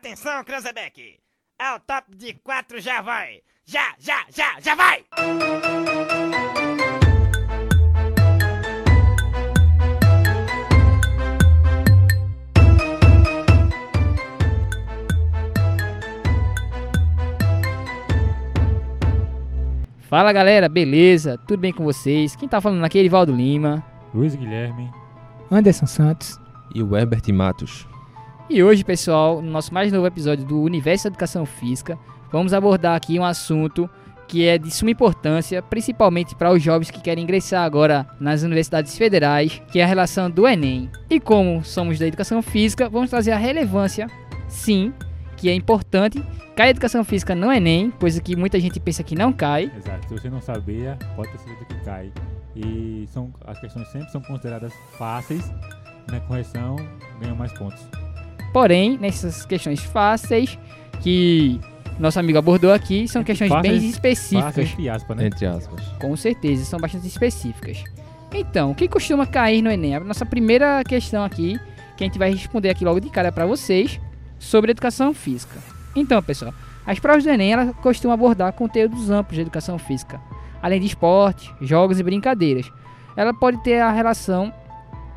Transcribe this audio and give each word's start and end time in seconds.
Atenção, 0.00 0.42
Cranzebeck! 0.44 1.18
É 1.60 1.74
o 1.74 1.80
top 1.80 2.16
de 2.16 2.32
quatro, 2.32 2.80
já 2.80 3.02
vai! 3.02 3.42
Já, 3.66 3.94
já, 3.98 4.24
já, 4.34 4.58
já 4.58 4.74
vai! 4.74 5.04
Fala 20.08 20.32
galera, 20.32 20.66
beleza? 20.66 21.36
Tudo 21.46 21.60
bem 21.60 21.74
com 21.74 21.84
vocês? 21.84 22.34
Quem 22.34 22.48
tá 22.48 22.58
falando 22.58 22.82
aqui 22.82 22.96
é 22.96 23.02
Erivaldo 23.02 23.34
Lima. 23.34 23.84
Luiz 24.14 24.34
Guilherme. 24.34 24.90
Anderson 25.50 25.84
Santos. 25.84 26.40
E 26.74 26.82
o 26.82 26.96
Herbert 26.96 27.30
Matos. 27.34 27.89
E 28.52 28.64
hoje, 28.64 28.82
pessoal, 28.82 29.40
no 29.40 29.48
nosso 29.48 29.72
mais 29.72 29.92
novo 29.92 30.08
episódio 30.08 30.44
do 30.44 30.60
Universo 30.60 31.04
da 31.04 31.10
Educação 31.10 31.46
Física, 31.46 31.96
vamos 32.32 32.52
abordar 32.52 32.96
aqui 32.96 33.16
um 33.16 33.24
assunto 33.24 33.88
que 34.26 34.44
é 34.44 34.58
de 34.58 34.72
suma 34.72 34.90
importância, 34.90 35.62
principalmente 35.62 36.34
para 36.34 36.50
os 36.50 36.60
jovens 36.60 36.90
que 36.90 37.00
querem 37.00 37.22
ingressar 37.22 37.62
agora 37.62 38.08
nas 38.18 38.42
universidades 38.42 38.98
federais, 38.98 39.62
que 39.70 39.78
é 39.78 39.84
a 39.84 39.86
relação 39.86 40.28
do 40.28 40.48
Enem. 40.48 40.90
E 41.08 41.20
como 41.20 41.62
somos 41.62 42.00
da 42.00 42.08
educação 42.08 42.42
física, 42.42 42.88
vamos 42.88 43.08
trazer 43.08 43.30
a 43.30 43.36
relevância, 43.36 44.08
sim, 44.48 44.92
que 45.36 45.48
é 45.48 45.54
importante. 45.54 46.20
Cai 46.56 46.66
a 46.66 46.70
educação 46.70 47.04
física 47.04 47.36
no 47.36 47.52
Enem, 47.52 47.92
coisa 48.00 48.20
que 48.20 48.34
muita 48.34 48.58
gente 48.58 48.80
pensa 48.80 49.04
que 49.04 49.14
não 49.14 49.32
cai. 49.32 49.70
Exato. 49.76 50.08
Se 50.08 50.14
você 50.14 50.28
não 50.28 50.40
sabia, 50.40 50.98
pode 51.14 51.30
ter 51.30 51.38
certeza 51.38 51.64
que 51.66 51.84
cai. 51.84 52.12
E 52.56 53.06
são, 53.12 53.32
as 53.46 53.60
questões 53.60 53.86
sempre 53.92 54.10
são 54.10 54.20
consideradas 54.20 54.72
fáceis. 54.98 55.48
Na 56.10 56.18
correção, 56.18 56.74
ganham 57.20 57.36
mais 57.36 57.52
pontos. 57.52 57.86
Porém, 58.52 58.98
nessas 58.98 59.44
questões 59.46 59.80
fáceis 59.80 60.58
que 61.00 61.60
nosso 61.98 62.18
amigo 62.18 62.38
abordou 62.38 62.72
aqui, 62.72 63.06
são 63.06 63.20
Entre 63.20 63.32
questões 63.32 63.50
fáceis- 63.50 63.80
bem 63.80 63.90
específicas. 63.90 64.44
Fáceis, 64.44 64.70
entre 64.72 64.88
aspas, 64.88 65.16
né? 65.16 65.26
Entre 65.26 65.46
aspas. 65.46 65.84
Com 66.00 66.16
certeza, 66.16 66.64
são 66.64 66.80
bastante 66.80 67.06
específicas. 67.06 67.84
Então, 68.32 68.70
o 68.70 68.74
que 68.74 68.88
costuma 68.88 69.26
cair 69.26 69.60
no 69.60 69.70
Enem? 69.70 69.96
A 69.96 70.00
nossa 70.00 70.24
primeira 70.24 70.82
questão 70.84 71.24
aqui, 71.24 71.58
que 71.96 72.04
a 72.04 72.06
gente 72.06 72.18
vai 72.18 72.30
responder 72.32 72.70
aqui 72.70 72.84
logo 72.84 73.00
de 73.00 73.10
cara 73.10 73.30
para 73.30 73.44
vocês, 73.44 74.00
sobre 74.38 74.70
educação 74.70 75.12
física. 75.12 75.58
Então, 75.94 76.22
pessoal, 76.22 76.54
as 76.86 76.98
provas 76.98 77.24
do 77.24 77.30
Enem 77.30 77.52
elas 77.52 77.74
costumam 77.82 78.14
abordar 78.14 78.52
conteúdos 78.52 79.10
amplos 79.10 79.34
de 79.36 79.42
educação 79.42 79.78
física, 79.78 80.20
além 80.62 80.80
de 80.80 80.86
esporte, 80.86 81.52
jogos 81.60 81.98
e 81.98 82.02
brincadeiras. 82.02 82.70
Ela 83.16 83.34
pode 83.34 83.62
ter 83.62 83.80
a 83.80 83.90
relação 83.90 84.52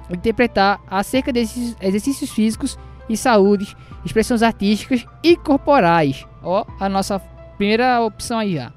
de 0.10 0.18
interpretar 0.18 0.82
acerca 0.90 1.32
desses 1.32 1.78
exercícios 1.80 2.30
físicos 2.32 2.78
e 3.10 3.18
saúde, 3.18 3.76
expressões 4.06 4.42
artísticas 4.42 5.06
e 5.24 5.36
corporais. 5.36 6.26
Ó, 6.42 6.66
a 6.80 6.90
nossa 6.90 7.20
primeira 7.58 8.02
opção 8.02 8.40
aí 8.40 8.56
já 8.56 8.72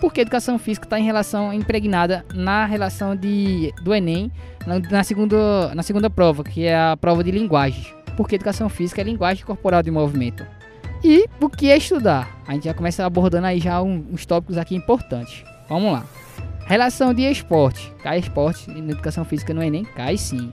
porque 0.00 0.22
educação 0.22 0.58
física 0.58 0.86
está 0.86 0.98
em 0.98 1.04
relação 1.04 1.52
impregnada 1.52 2.24
na 2.34 2.64
relação 2.64 3.14
de, 3.14 3.72
do 3.82 3.94
Enem 3.94 4.32
na, 4.66 4.78
na 4.78 5.04
segunda, 5.04 5.74
na 5.74 5.82
segunda 5.82 6.08
prova, 6.08 6.42
que 6.42 6.64
é 6.64 6.74
a 6.74 6.96
prova 6.96 7.22
de 7.22 7.30
linguagens. 7.30 7.94
Porque 8.16 8.34
educação 8.34 8.68
física 8.68 9.02
é 9.02 9.04
linguagem 9.04 9.44
corporal 9.44 9.82
de 9.82 9.90
movimento. 9.90 10.44
E 11.04 11.26
o 11.40 11.48
que 11.48 11.70
é 11.70 11.76
estudar? 11.76 12.40
A 12.46 12.54
gente 12.54 12.64
já 12.64 12.74
começa 12.74 13.04
abordando 13.04 13.46
aí 13.46 13.60
já 13.60 13.80
uns 13.80 14.26
tópicos 14.26 14.58
aqui 14.58 14.74
importantes. 14.74 15.44
Vamos 15.68 15.92
lá. 15.92 16.04
Relação 16.66 17.14
de 17.14 17.22
esporte. 17.22 17.92
Cai 18.02 18.18
esporte 18.18 18.70
na 18.70 18.92
educação 18.92 19.24
física 19.24 19.54
no 19.54 19.62
Enem? 19.62 19.84
Cai 19.84 20.16
sim. 20.16 20.50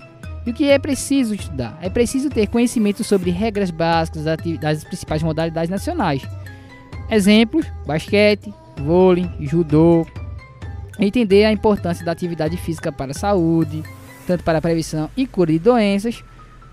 E 0.47 0.51
o 0.51 0.53
que 0.53 0.69
é 0.69 0.79
preciso 0.79 1.35
estudar? 1.35 1.77
É 1.81 1.89
preciso 1.89 2.29
ter 2.29 2.47
conhecimento 2.47 3.03
sobre 3.03 3.31
regras 3.31 3.69
básicas 3.69 4.23
das 4.61 4.81
principais 4.81 5.21
modalidades 5.21 5.69
nacionais. 5.69 6.25
Exemplos: 7.11 7.65
basquete, 7.85 8.53
vôlei, 8.77 9.29
judô. 9.41 10.07
Entender 10.97 11.43
a 11.43 11.51
importância 11.51 12.05
da 12.05 12.13
atividade 12.13 12.55
física 12.55 12.93
para 12.93 13.11
a 13.11 13.13
saúde, 13.13 13.83
tanto 14.25 14.41
para 14.45 14.59
a 14.59 14.61
prevenção 14.61 15.09
e 15.17 15.27
cura 15.27 15.51
de 15.51 15.59
doenças, 15.59 16.23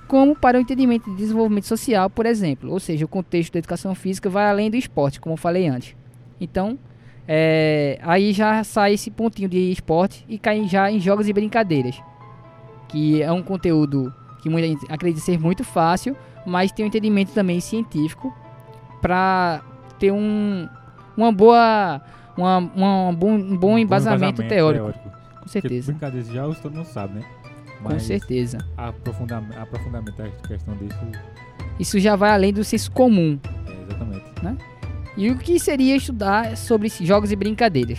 como 0.06 0.36
para 0.36 0.56
o 0.56 0.60
entendimento 0.60 1.10
de 1.10 1.16
desenvolvimento 1.16 1.66
social, 1.66 2.08
por 2.08 2.26
exemplo. 2.26 2.70
Ou 2.70 2.78
seja, 2.78 3.04
o 3.04 3.08
contexto 3.08 3.54
da 3.54 3.58
educação 3.58 3.92
física 3.92 4.30
vai 4.30 4.46
além 4.48 4.70
do 4.70 4.76
esporte, 4.76 5.20
como 5.20 5.32
eu 5.32 5.36
falei 5.36 5.66
antes. 5.66 5.96
Então, 6.40 6.78
é, 7.26 7.98
aí 8.02 8.32
já 8.32 8.62
sai 8.62 8.94
esse 8.94 9.10
pontinho 9.10 9.48
de 9.48 9.72
esporte 9.72 10.24
e 10.28 10.38
cai 10.38 10.64
já 10.68 10.92
em 10.92 11.00
jogos 11.00 11.28
e 11.28 11.32
brincadeiras, 11.32 12.00
que 12.94 13.20
é 13.20 13.32
um 13.32 13.42
conteúdo 13.42 14.14
que 14.40 14.48
muita 14.48 14.68
gente 14.68 14.86
acredita 14.88 15.20
ser 15.24 15.36
muito 15.36 15.64
fácil, 15.64 16.16
mas 16.46 16.70
tem 16.70 16.84
um 16.84 16.88
entendimento 16.88 17.32
também 17.32 17.58
científico 17.58 18.32
para 19.02 19.62
ter 19.98 20.12
um, 20.12 20.68
uma 21.16 21.32
boa, 21.32 22.00
uma, 22.36 22.58
uma- 22.58 23.08
um 23.08 23.14
bom, 23.16 23.32
um 23.32 23.56
bom 23.56 23.76
embasamento, 23.76 24.46
teórico, 24.46 24.92
com 24.92 25.00
Porque 25.40 25.48
certeza. 25.48 25.90
brincadeiras 25.90 26.28
de 26.28 26.34
jogos 26.36 26.60
todo 26.60 26.72
mundo 26.76 26.86
sabe, 26.86 27.14
né? 27.14 27.24
Com 27.82 27.98
certeza. 27.98 28.58
Aprofundamento, 28.76 29.58
aprofundamento 29.58 30.16
da 30.16 30.28
questão 30.46 30.76
disso, 30.76 30.96
Isso 31.80 31.98
já 31.98 32.14
vai 32.14 32.30
além 32.30 32.52
do 32.52 32.62
senso 32.62 32.92
comum. 32.92 33.36
é, 33.66 33.82
exatamente. 33.82 34.24
E 35.16 35.30
o 35.30 35.36
que 35.38 35.58
seria 35.58 35.96
estudar 35.96 36.56
sobre 36.56 36.88
jogos 36.88 37.32
e 37.32 37.36
brincadeiras? 37.36 37.98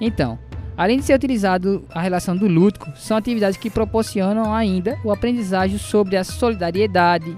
Então, 0.00 0.38
além 0.76 0.98
de 0.98 1.04
ser 1.04 1.14
utilizado 1.14 1.84
a 1.90 2.00
relação 2.00 2.36
do 2.36 2.46
lúdico, 2.46 2.90
são 2.96 3.16
atividades 3.16 3.56
que 3.56 3.70
proporcionam 3.70 4.52
ainda 4.52 4.98
o 5.04 5.12
aprendizagem 5.12 5.78
sobre 5.78 6.16
a 6.16 6.24
solidariedade, 6.24 7.36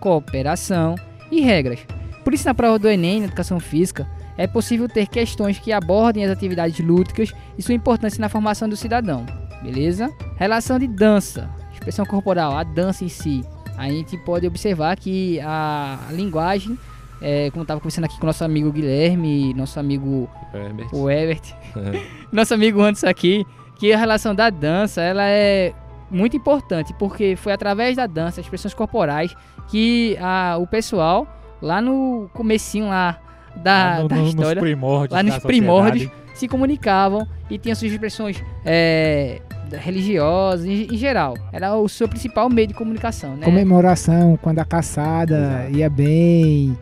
cooperação 0.00 0.94
e 1.30 1.40
regras. 1.40 1.80
Por 2.24 2.34
isso, 2.34 2.46
na 2.46 2.54
prova 2.54 2.78
do 2.78 2.88
Enem, 2.88 3.20
na 3.20 3.26
educação 3.26 3.60
física, 3.60 4.06
é 4.36 4.46
possível 4.46 4.88
ter 4.88 5.06
questões 5.06 5.58
que 5.58 5.72
abordem 5.72 6.24
as 6.24 6.30
atividades 6.30 6.78
lúdicas 6.84 7.32
e 7.56 7.62
sua 7.62 7.74
importância 7.74 8.20
na 8.20 8.28
formação 8.28 8.68
do 8.68 8.76
cidadão. 8.76 9.24
Beleza? 9.62 10.10
Relação 10.36 10.78
de 10.78 10.86
dança, 10.86 11.48
expressão 11.72 12.04
corporal, 12.04 12.56
a 12.56 12.62
dança 12.62 13.04
em 13.04 13.08
si. 13.08 13.42
A 13.76 13.88
gente 13.88 14.16
pode 14.18 14.46
observar 14.46 14.96
que 14.96 15.40
a 15.40 15.98
linguagem 16.10 16.78
é, 17.20 17.50
como 17.50 17.62
estava 17.62 17.80
conversando 17.80 18.04
aqui 18.04 18.18
com 18.18 18.26
nosso 18.26 18.44
amigo 18.44 18.70
Guilherme, 18.72 19.52
nosso 19.54 19.78
amigo 19.80 20.28
Herbert. 20.54 20.88
o 20.92 21.10
Ebert, 21.10 21.42
nosso 22.32 22.54
amigo 22.54 22.80
antes 22.82 23.04
aqui, 23.04 23.44
que 23.78 23.92
a 23.92 23.98
relação 23.98 24.34
da 24.34 24.50
dança 24.50 25.00
ela 25.02 25.24
é 25.28 25.72
muito 26.10 26.36
importante, 26.36 26.94
porque 26.98 27.34
foi 27.36 27.52
através 27.52 27.96
da 27.96 28.06
dança, 28.06 28.40
expressões 28.40 28.72
corporais, 28.74 29.34
que 29.68 30.16
a, 30.20 30.56
o 30.58 30.66
pessoal, 30.66 31.26
lá 31.60 31.80
no 31.80 32.30
comecinho 32.32 32.88
lá 32.88 33.18
da, 33.56 33.72
Lá 33.96 34.02
no- 34.02 34.08
da 34.08 34.16
no- 34.16 34.22
nos 34.22 34.30
história, 34.34 34.60
primórdios 34.62 35.10
lá 35.16 35.22
nos 35.22 35.34
da 35.34 35.40
primórdios, 35.40 36.10
se 36.34 36.46
comunicavam 36.46 37.26
e 37.50 37.58
tinham 37.58 37.74
suas 37.74 37.90
expressões 37.90 38.42
é, 38.64 39.40
religiosas, 39.72 40.66
em, 40.66 40.86
em 40.94 40.96
geral. 40.96 41.34
Era 41.52 41.74
o 41.74 41.88
seu 41.88 42.06
principal 42.08 42.48
meio 42.50 42.68
de 42.68 42.74
comunicação, 42.74 43.34
né? 43.36 43.44
Comemoração, 43.44 44.38
quando 44.40 44.58
a 44.58 44.64
caçada 44.64 45.62
Exato. 45.64 45.76
ia 45.78 45.88
bem. 45.90 46.78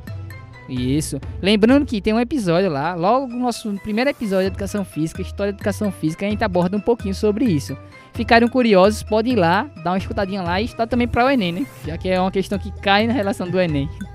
Isso. 0.68 1.20
Lembrando 1.42 1.84
que 1.84 2.00
tem 2.00 2.12
um 2.12 2.20
episódio 2.20 2.70
lá, 2.70 2.94
logo 2.94 3.26
no 3.26 3.38
nosso 3.38 3.72
primeiro 3.82 4.10
episódio 4.10 4.44
de 4.44 4.48
Educação 4.48 4.84
Física, 4.84 5.22
História 5.22 5.52
de 5.52 5.58
Educação 5.58 5.90
Física, 5.90 6.26
a 6.26 6.30
gente 6.30 6.42
aborda 6.42 6.76
um 6.76 6.80
pouquinho 6.80 7.14
sobre 7.14 7.44
isso. 7.44 7.76
Ficaram 8.14 8.48
curiosos, 8.48 9.02
podem 9.02 9.32
ir 9.32 9.36
lá, 9.36 9.68
dar 9.82 9.90
uma 9.90 9.98
escutadinha 9.98 10.42
lá 10.42 10.60
e 10.60 10.64
estudar 10.64 10.86
também 10.86 11.08
para 11.08 11.24
o 11.24 11.30
Enem, 11.30 11.52
né? 11.52 11.66
Já 11.84 11.98
que 11.98 12.08
é 12.08 12.20
uma 12.20 12.30
questão 12.30 12.58
que 12.58 12.70
cai 12.80 13.06
na 13.06 13.12
relação 13.12 13.48
do 13.48 13.60
Enem. 13.60 13.88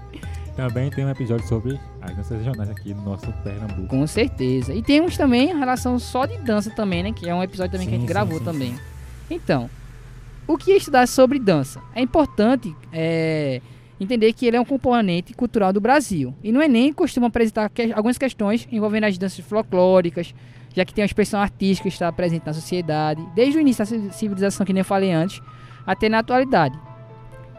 Também 0.56 0.90
tem 0.90 1.06
um 1.06 1.10
episódio 1.10 1.48
sobre 1.48 1.80
as 2.02 2.14
danças 2.18 2.38
regionais 2.38 2.70
aqui 2.70 2.94
no 2.94 3.02
nosso 3.02 3.31
Pernambuco. 3.44 3.88
Com 3.88 4.06
certeza. 4.06 4.74
E 4.74 4.81
temos 4.81 5.16
também 5.16 5.54
a 5.54 5.56
relação 5.56 5.98
só 5.98 6.26
de 6.26 6.38
dança 6.40 6.70
também, 6.70 7.02
né? 7.02 7.14
Que 7.14 7.30
é 7.30 7.34
um 7.34 7.42
episódio 7.42 7.72
também 7.72 7.88
que 7.88 7.94
a 7.94 7.96
Sim, 7.96 8.02
gente 8.02 8.08
sim, 8.10 8.14
gravou 8.14 8.40
sim, 8.40 8.44
também. 8.44 8.76
Então, 9.30 9.70
o 10.46 10.58
que 10.58 10.74
é 10.74 10.76
estudar 10.76 11.08
sobre 11.08 11.40
dança? 11.40 11.80
É 11.96 12.02
importante 12.02 12.76
é, 12.92 13.62
entender 14.00 14.32
que 14.34 14.46
ele 14.46 14.56
é 14.58 14.62
um 14.62 14.66
componente 14.66 15.34
cultural 15.34 15.74
do 15.74 15.82
Brasil. 15.82 16.34
E 16.44 16.51
no 16.51 16.62
Enem 16.62 16.94
costuma 16.94 17.28
apresentar 17.28 17.69
que- 17.69 17.92
algumas 17.94 18.18
questões 18.18 18.68
envolvendo 18.72 19.04
as 19.06 19.18
danças 19.18 19.44
folclóricas, 19.46 20.34
já 20.74 20.86
que 20.86 20.94
tem 20.94 21.01
uma 21.04 21.07
expressão 21.07 21.40
artística 21.42 21.90
que 21.90 21.94
está 21.94 22.12
presente 22.12 22.46
na 22.46 22.54
sociedade, 22.54 23.22
desde 23.36 23.57
o 23.57 23.62
início 23.62 23.84
da 23.84 23.86
ci- 23.86 24.10
civilização, 24.18 24.66
que 24.66 24.72
nem 24.74 24.81
eu 24.81 24.86
falei 24.86 25.12
antes, 25.12 25.42
até 25.86 26.07
na 26.07 26.19
atualidade. 26.19 26.78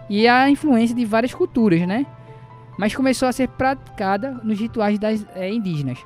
E 0.09 0.27
a 0.27 0.49
influência 0.51 0.95
de 0.97 1.05
várias 1.05 1.35
culturas, 1.35 1.81
né? 1.87 2.07
Mas 2.79 2.95
começou 2.95 3.29
a 3.29 3.33
ser 3.33 3.49
praticada 3.49 4.33
nos 4.43 4.59
rituais 4.59 4.99
das 4.99 5.25
é, 5.35 5.53
indígenas. 5.53 5.99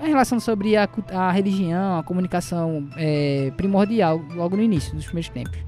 A 0.00 0.06
relação 0.06 0.38
sobre 0.38 0.76
a, 0.76 0.88
a 1.12 1.32
religião, 1.32 1.98
a 1.98 2.02
comunicação 2.02 2.86
é, 2.96 3.50
primordial 3.56 4.22
logo 4.34 4.56
no 4.56 4.62
início, 4.62 4.94
nos 4.94 5.04
primeiros 5.06 5.30
tempos. 5.30 5.58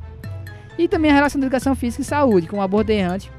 E 0.78 0.86
também 0.86 1.10
a 1.10 1.14
relação 1.14 1.40
da 1.40 1.46
educação 1.46 1.74
física 1.74 2.02
e 2.02 2.04
saúde, 2.04 2.46
como 2.46 2.62
abordei 2.62 3.00
antes. 3.00 3.30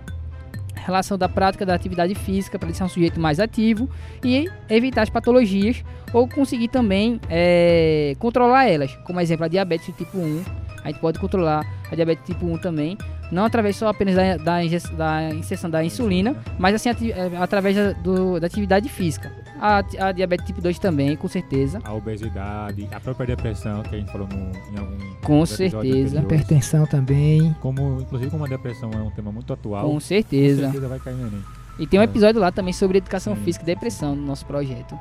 Relação 0.89 1.17
da 1.19 1.29
prática 1.29 1.63
da 1.65 1.75
atividade 1.75 2.15
física 2.15 2.57
para 2.57 2.67
ele 2.67 2.75
ser 2.75 2.83
um 2.83 2.89
sujeito 2.89 3.19
mais 3.19 3.39
ativo 3.39 3.87
e 4.23 4.49
evitar 4.67 5.03
as 5.03 5.09
patologias 5.09 5.83
ou 6.11 6.27
conseguir 6.27 6.67
também 6.69 7.21
é, 7.29 8.15
controlar 8.17 8.65
elas. 8.65 8.95
Como 9.05 9.19
exemplo, 9.19 9.45
a 9.45 9.47
diabetes 9.47 9.95
tipo 9.95 10.17
1. 10.17 10.43
A 10.83 10.87
gente 10.87 10.99
pode 10.99 11.19
controlar 11.19 11.63
a 11.91 11.95
diabetes 11.95 12.25
tipo 12.25 12.45
1 12.45 12.57
também 12.57 12.97
não 13.31 13.45
através 13.45 13.75
só 13.75 13.87
apenas 13.89 14.15
da, 14.15 14.37
da, 14.37 14.57
da 14.97 15.29
inserção 15.35 15.69
da 15.69 15.83
insulina, 15.83 16.35
mas 16.57 16.73
assim 16.73 16.89
é, 16.89 17.37
através 17.39 17.75
da, 17.75 17.91
do- 17.91 18.39
da 18.39 18.47
atividade 18.47 18.89
física. 18.89 19.31
A, 19.59 19.77
a 20.07 20.11
diabetes 20.11 20.45
tipo 20.45 20.61
2 20.61 20.79
também, 20.79 21.15
com 21.15 21.27
certeza. 21.27 21.79
A 21.83 21.93
obesidade, 21.93 22.87
a 22.91 22.99
própria 22.99 23.27
depressão, 23.27 23.83
que 23.83 23.95
a 23.95 23.99
gente 23.99 24.11
falou 24.11 24.27
no, 24.27 24.35
em 24.73 24.79
algum 24.79 25.15
Com 25.23 25.45
certeza. 25.45 26.19
Hipertensão 26.19 26.85
também. 26.85 27.53
Como, 27.59 27.99
inclusive, 28.01 28.31
como 28.31 28.45
a 28.45 28.47
depressão 28.47 28.89
é 28.93 28.97
um 28.97 29.11
tema 29.11 29.31
muito 29.31 29.51
atual, 29.51 29.85
Com 29.85 29.93
com 29.93 29.99
certeza. 29.99 30.63
certeza 30.63 30.87
vai 30.87 30.99
cair 30.99 31.15
no 31.15 31.27
Enem. 31.27 31.43
E 31.77 31.87
tem 31.87 31.99
um 31.99 32.03
episódio 32.03 32.39
lá 32.41 32.51
também 32.51 32.73
sobre 32.73 32.97
educação 32.97 33.35
Sim. 33.35 33.43
física 33.43 33.63
e 33.63 33.67
depressão 33.67 34.15
no 34.15 34.25
nosso 34.25 34.45
projeto. 34.45 34.97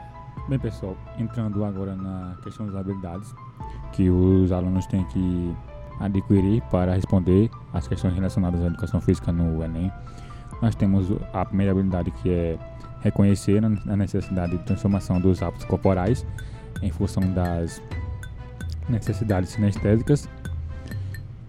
Bem, 0.48 0.58
pessoal, 0.58 0.96
entrando 1.18 1.64
agora 1.64 1.94
na 1.94 2.36
questão 2.42 2.66
das 2.66 2.74
habilidades 2.74 3.34
que 3.92 4.08
os 4.08 4.50
alunos 4.50 4.86
têm 4.86 5.04
que 5.04 5.54
adquirir 6.00 6.62
para 6.70 6.94
responder 6.94 7.50
às 7.72 7.86
questões 7.86 8.14
relacionadas 8.14 8.60
à 8.62 8.66
educação 8.66 9.00
física 9.00 9.32
no 9.32 9.62
Enem. 9.62 9.92
Nós 10.60 10.74
temos 10.74 11.08
a 11.32 11.44
primeira 11.44 11.72
habilidade 11.72 12.10
que 12.10 12.30
é 12.30 12.58
reconhecer 13.02 13.62
a 13.64 13.92
a 13.92 13.96
necessidade 13.96 14.56
de 14.56 14.64
transformação 14.64 15.20
dos 15.20 15.42
hábitos 15.42 15.64
corporais 15.64 16.26
em 16.82 16.90
função 16.90 17.22
das 17.32 17.80
necessidades 18.88 19.50
sinestésicas. 19.50 20.28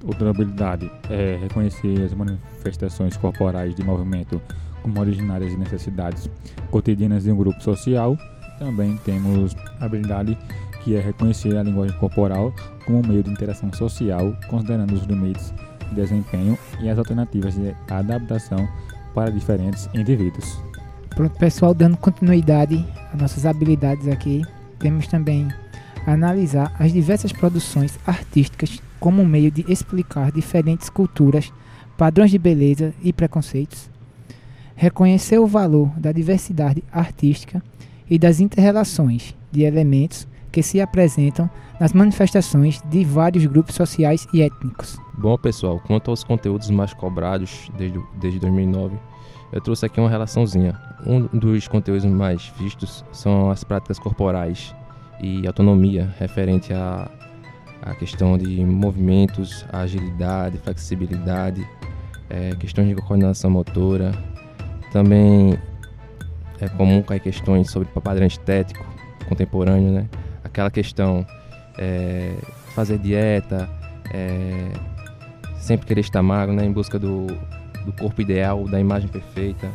Outra 0.03 0.29
habilidade 0.29 0.89
é 1.09 1.37
reconhecer 1.41 2.03
as 2.03 2.13
manifestações 2.13 3.17
corporais 3.17 3.75
de 3.75 3.83
movimento 3.83 4.41
como 4.81 4.99
originárias 4.99 5.51
de 5.51 5.57
necessidades 5.57 6.29
cotidianas 6.71 7.23
de 7.23 7.31
um 7.31 7.37
grupo 7.37 7.61
social. 7.61 8.17
Também 8.57 8.97
temos 9.05 9.55
a 9.79 9.85
habilidade 9.85 10.37
que 10.83 10.95
é 10.95 11.01
reconhecer 11.01 11.55
a 11.57 11.63
linguagem 11.63 11.97
corporal 11.97 12.53
como 12.85 13.05
meio 13.05 13.21
de 13.21 13.29
interação 13.29 13.71
social, 13.73 14.33
considerando 14.47 14.93
os 14.93 15.03
limites 15.03 15.53
de 15.89 15.95
desempenho 15.95 16.57
e 16.81 16.89
as 16.89 16.97
alternativas 16.97 17.55
de 17.55 17.75
adaptação 17.89 18.67
para 19.13 19.31
diferentes 19.31 19.89
indivíduos. 19.93 20.59
Pronto, 21.09 21.37
pessoal, 21.37 21.73
dando 21.73 21.97
continuidade 21.97 22.85
às 23.13 23.19
nossas 23.19 23.45
habilidades 23.45 24.07
aqui, 24.07 24.41
temos 24.79 25.07
também 25.07 25.47
analisar 26.05 26.73
as 26.79 26.93
diversas 26.93 27.31
produções 27.31 27.99
artísticas 28.05 28.81
como 28.99 29.21
um 29.21 29.25
meio 29.25 29.51
de 29.51 29.65
explicar 29.71 30.31
diferentes 30.31 30.89
culturas, 30.89 31.51
padrões 31.97 32.31
de 32.31 32.37
beleza 32.37 32.93
e 33.01 33.11
preconceitos. 33.11 33.89
Reconhecer 34.75 35.39
o 35.39 35.47
valor 35.47 35.89
da 35.99 36.11
diversidade 36.11 36.83
artística 36.91 37.61
e 38.09 38.17
das 38.17 38.39
interrelações 38.39 39.35
de 39.51 39.63
elementos 39.63 40.27
que 40.51 40.61
se 40.63 40.81
apresentam 40.81 41.49
nas 41.79 41.93
manifestações 41.93 42.81
de 42.89 43.03
vários 43.03 43.45
grupos 43.45 43.75
sociais 43.75 44.27
e 44.33 44.41
étnicos. 44.41 44.97
Bom, 45.17 45.37
pessoal, 45.37 45.81
quanto 45.85 46.09
aos 46.11 46.23
conteúdos 46.23 46.69
mais 46.69 46.93
cobrados 46.93 47.69
desde, 47.77 48.01
desde 48.19 48.39
2009, 48.39 48.97
eu 49.51 49.61
trouxe 49.61 49.85
aqui 49.85 49.99
uma 49.99 50.09
relaçãozinha. 50.09 50.79
Um 51.05 51.21
dos 51.37 51.67
conteúdos 51.67 52.05
mais 52.05 52.51
vistos 52.57 53.03
são 53.11 53.49
as 53.49 53.63
práticas 53.63 53.97
corporais 53.97 54.75
e 55.19 55.45
autonomia, 55.47 56.13
referente 56.19 56.73
à, 56.73 57.09
à 57.81 57.95
questão 57.95 58.37
de 58.37 58.63
movimentos, 58.63 59.65
agilidade, 59.71 60.57
flexibilidade, 60.59 61.67
eh, 62.29 62.55
questões 62.59 62.87
de 62.87 62.95
coordenação 62.95 63.49
motora. 63.49 64.11
Também 64.91 65.57
é 66.59 66.67
comum 66.69 67.01
cair 67.01 67.19
questões 67.19 67.69
sobre 67.71 67.87
padrão 68.01 68.27
estético 68.27 68.85
contemporâneo, 69.27 69.91
né? 69.91 70.09
Aquela 70.43 70.71
questão 70.71 71.25
eh, 71.77 72.35
fazer 72.73 72.97
dieta, 72.97 73.69
eh, 74.13 74.71
sempre 75.59 75.87
querer 75.87 76.01
estar 76.01 76.21
magro, 76.21 76.55
né, 76.55 76.65
em 76.65 76.71
busca 76.71 76.97
do, 76.97 77.27
do 77.85 77.93
corpo 77.93 78.21
ideal, 78.21 78.65
da 78.65 78.79
imagem 78.79 79.07
perfeita. 79.07 79.69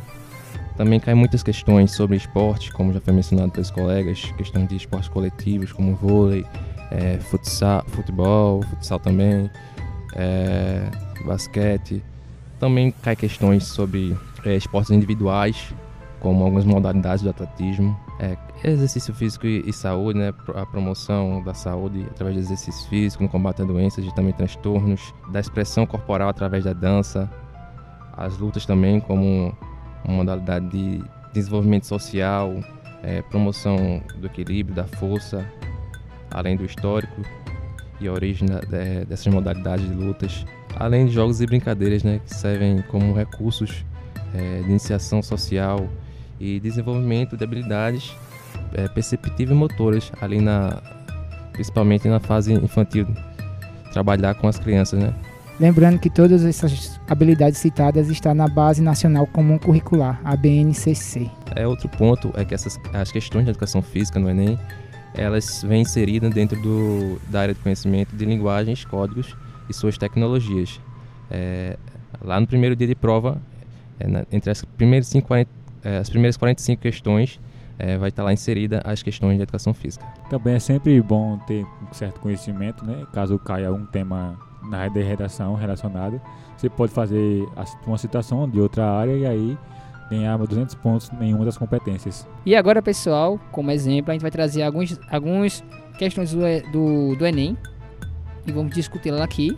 Também 0.75 0.99
caem 0.99 1.15
muitas 1.15 1.41
questões 1.41 1.91
sobre 1.91 2.17
esporte, 2.17 2.71
como 2.73 2.91
já 2.91 2.99
foi 2.99 3.13
mencionado 3.13 3.51
pelos 3.51 3.71
colegas, 3.71 4.21
questões 4.37 4.67
de 4.67 4.75
esportes 4.75 5.07
coletivos, 5.07 5.71
como 5.71 5.95
vôlei, 5.95 6.45
eh, 6.91 7.17
futsal, 7.19 7.83
futebol, 7.87 8.61
futsal 8.63 8.99
também, 8.99 9.49
eh, 10.15 10.89
basquete. 11.25 12.03
Também 12.59 12.91
cai 13.01 13.15
questões 13.15 13.63
sobre 13.63 14.17
eh, 14.45 14.55
esportes 14.55 14.91
individuais, 14.91 15.73
como 16.19 16.43
algumas 16.43 16.65
modalidades 16.65 17.23
do 17.23 17.29
atletismo, 17.29 17.97
eh, 18.19 18.37
exercício 18.63 19.13
físico 19.13 19.45
e, 19.45 19.63
e 19.67 19.73
saúde, 19.73 20.19
né, 20.19 20.33
a 20.55 20.65
promoção 20.65 21.43
da 21.43 21.53
saúde 21.53 22.05
através 22.09 22.35
do 22.35 22.41
exercício 22.41 22.87
físico, 22.89 23.23
no 23.23 23.29
combate 23.29 23.61
a 23.61 23.65
doenças 23.65 24.05
e 24.05 24.13
também 24.15 24.33
transtornos, 24.33 25.13
da 25.31 25.39
expressão 25.39 25.85
corporal 25.85 26.29
através 26.29 26.63
da 26.63 26.73
dança, 26.73 27.29
as 28.17 28.37
lutas 28.37 28.65
também 28.65 28.99
como 28.99 29.53
uma 30.05 30.17
modalidade 30.17 30.67
de 30.69 31.03
desenvolvimento 31.33 31.85
social, 31.85 32.53
eh, 33.03 33.21
promoção 33.23 34.01
do 34.17 34.27
equilíbrio, 34.27 34.75
da 34.75 34.85
força, 34.85 35.45
além 36.31 36.55
do 36.55 36.63
histórico 36.65 37.21
e 37.99 38.07
a 38.07 38.11
origem 38.13 38.47
da- 38.47 38.59
de- 38.61 39.05
dessas 39.05 39.27
modalidades 39.33 39.87
de 39.87 39.93
lutas, 39.93 40.45
além 40.77 41.05
de 41.07 41.11
jogos 41.13 41.41
e 41.41 41.45
brincadeiras, 41.45 42.03
né, 42.03 42.19
que 42.25 42.33
servem 42.33 42.81
como 42.89 43.13
recursos 43.13 43.85
eh, 44.33 44.61
de 44.63 44.69
iniciação 44.69 45.21
social 45.21 45.87
e 46.39 46.59
desenvolvimento 46.59 47.35
de 47.37 47.43
habilidades 47.43 48.13
eh, 48.73 48.87
perceptivas 48.89 49.55
e 49.55 49.57
motoras, 49.57 50.11
ali 50.21 50.41
na, 50.41 50.81
principalmente 51.53 52.07
na 52.07 52.19
fase 52.19 52.53
infantil, 52.53 53.07
trabalhar 53.93 54.35
com 54.35 54.47
as 54.47 54.59
crianças, 54.59 54.99
né? 54.99 55.13
Lembrando 55.57 55.97
que 55.99 56.09
todas 56.09 56.43
essas 56.43 56.99
habilidades 57.07 57.59
citadas 57.59 58.09
estão 58.09 58.33
na 58.33 58.45
Base 58.45 58.81
Nacional 58.81 59.25
Comum 59.27 59.57
Curricular, 59.57 60.19
a 60.25 60.35
BNCC. 60.35 61.31
É 61.55 61.65
outro 61.65 61.87
ponto 61.87 62.29
é 62.35 62.43
que 62.43 62.53
essas 62.53 62.77
as 62.93 63.09
questões 63.09 63.45
de 63.45 63.51
educação 63.51 63.81
física 63.81 64.19
no 64.19 64.29
Enem, 64.29 64.59
elas 65.13 65.63
vêm 65.65 65.83
inseridas 65.83 66.33
dentro 66.33 66.61
do, 66.61 67.17
da 67.29 67.39
área 67.39 67.53
de 67.53 67.59
conhecimento 67.61 68.13
de 68.13 68.25
linguagens, 68.25 68.83
códigos 68.83 69.33
e 69.69 69.73
suas 69.73 69.97
tecnologias. 69.97 70.77
É, 71.31 71.77
lá 72.21 72.37
no 72.37 72.45
primeiro 72.45 72.75
dia 72.75 72.87
de 72.87 72.95
prova, 72.95 73.41
é, 73.97 74.07
na- 74.09 74.25
entre 74.33 74.51
as 74.51 74.61
primeiras, 74.65 75.07
cinco, 75.07 75.27
40, 75.29 75.49
é, 75.85 75.97
as 75.97 76.09
primeiras 76.09 76.35
45 76.35 76.81
questões, 76.81 77.39
é, 77.77 77.97
vai 77.97 78.09
estar 78.09 78.23
lá 78.23 78.33
inserida 78.33 78.81
as 78.83 79.03
questões 79.03 79.37
de 79.37 79.43
educação 79.43 79.73
física. 79.73 80.05
Também 80.29 80.55
é 80.55 80.59
sempre 80.59 80.99
bom 81.01 81.37
ter 81.45 81.63
um 81.63 81.93
certo 81.93 82.19
conhecimento, 82.19 82.83
né? 82.85 83.05
Caso 83.13 83.37
caia 83.37 83.67
algum 83.67 83.85
tema 83.85 84.37
na 84.63 84.79
área 84.79 84.91
de 84.91 85.03
redação 85.03 85.53
relacionado, 85.53 86.19
você 86.57 86.69
pode 86.69 86.91
fazer 86.91 87.47
uma 87.85 87.97
citação 87.97 88.49
de 88.49 88.59
outra 88.59 88.89
área 88.89 89.13
e 89.13 89.25
aí 89.25 89.57
ganhar 90.09 90.37
200 90.37 90.73
pontos 90.75 91.11
em 91.21 91.33
uma 91.33 91.45
das 91.45 91.57
competências. 91.57 92.27
E 92.45 92.55
agora, 92.55 92.81
pessoal, 92.81 93.39
como 93.51 93.69
exemplo, 93.71 94.11
a 94.11 94.13
gente 94.13 94.21
vai 94.21 94.31
trazer 94.31 94.63
alguns, 94.63 94.99
alguns 95.09 95.63
questões 95.97 96.31
do, 96.31 96.39
do, 96.71 97.15
do 97.15 97.25
Enem 97.25 97.57
e 98.45 98.51
vamos 98.51 98.73
discuti-las 98.73 99.21
aqui 99.21 99.57